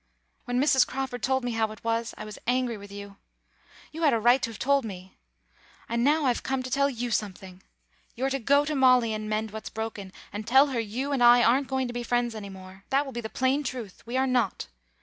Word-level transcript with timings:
When 0.45 0.59
Mrs. 0.59 0.87
Crawford 0.87 1.21
told 1.21 1.43
me 1.43 1.51
how 1.51 1.71
it 1.71 1.83
was 1.83 2.15
I 2.17 2.25
was 2.25 2.39
angry 2.47 2.75
with 2.75 2.91
you. 2.91 3.17
You 3.91 4.01
had 4.01 4.13
a 4.13 4.19
right 4.19 4.41
to 4.41 4.49
have 4.49 4.57
told 4.57 4.83
me. 4.83 5.15
And 5.87 6.03
now 6.03 6.25
I've 6.25 6.41
come 6.41 6.63
to 6.63 6.71
tell 6.71 6.89
you 6.89 7.11
something. 7.11 7.61
You're 8.15 8.31
to 8.31 8.39
go 8.39 8.65
to 8.65 8.73
Molly 8.73 9.13
and 9.13 9.29
mend 9.29 9.51
what's 9.51 9.69
broken, 9.69 10.11
and 10.33 10.47
tell 10.47 10.69
her 10.69 10.79
you 10.79 11.11
and 11.11 11.21
I 11.23 11.43
aren't 11.43 11.67
going 11.67 11.85
to 11.87 11.93
be 11.93 12.01
friends 12.01 12.33
any 12.33 12.49
more. 12.49 12.83
That 12.89 13.05
will 13.05 13.13
be 13.13 13.21
the 13.21 13.29
plain 13.29 13.61
truth. 13.61 14.01
We 14.07 14.17
are 14.17 14.25
not. 14.25 14.65